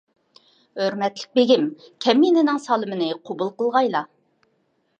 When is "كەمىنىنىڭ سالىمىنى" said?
2.07-3.13